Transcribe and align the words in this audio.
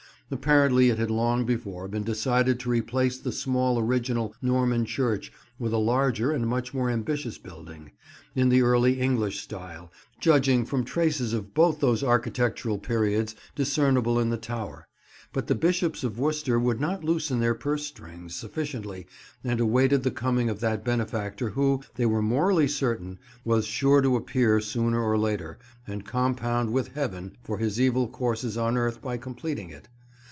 Apparently 0.33 0.89
it 0.89 0.97
had 0.97 1.11
long 1.11 1.45
before 1.45 1.89
been 1.89 2.03
decided 2.05 2.57
to 2.61 2.69
replace 2.69 3.17
the 3.17 3.33
small 3.33 3.77
original 3.77 4.33
Norman 4.41 4.85
church 4.85 5.29
with 5.59 5.73
a 5.73 5.77
larger 5.77 6.31
and 6.31 6.47
much 6.47 6.73
more 6.73 6.89
ambitious 6.89 7.37
building, 7.37 7.91
in 8.33 8.47
the 8.47 8.61
Early 8.61 8.97
English 8.97 9.41
style, 9.41 9.91
judging 10.21 10.63
from 10.63 10.85
traces 10.85 11.33
of 11.33 11.53
both 11.53 11.81
those 11.81 12.01
architectural 12.01 12.77
periods 12.79 13.35
discernable 13.55 14.17
in 14.17 14.29
the 14.29 14.37
tower; 14.37 14.87
but 15.33 15.47
the 15.47 15.53
Bishops 15.53 16.01
of 16.01 16.17
Worcester 16.17 16.57
would 16.57 16.79
not 16.79 17.03
loosen 17.03 17.41
their 17.41 17.53
purse 17.53 17.85
strings 17.85 18.33
sufficiently, 18.33 19.07
and 19.43 19.59
awaited 19.59 20.03
the 20.03 20.11
coming 20.11 20.49
of 20.49 20.61
that 20.61 20.85
benefactor 20.85 21.49
who, 21.49 21.81
they 21.95 22.05
were 22.05 22.21
morally 22.21 22.69
certain, 22.69 23.19
was 23.43 23.65
sure 23.65 23.99
to 24.01 24.15
appear 24.15 24.61
sooner 24.61 25.03
or 25.03 25.17
later 25.17 25.59
and 25.85 26.05
compound 26.05 26.71
with 26.71 26.93
Heaven 26.93 27.35
for 27.43 27.57
his 27.57 27.81
evil 27.81 28.07
courses 28.07 28.55
on 28.55 28.77
earth 28.77 29.01
by 29.01 29.17
completing 29.17 29.69
it. 29.71 29.89